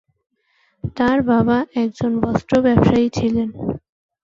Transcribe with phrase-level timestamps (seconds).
[0.97, 3.49] তাঁর বাবা একজন বস্ত্র ব্যবসায়ী ছিলেন।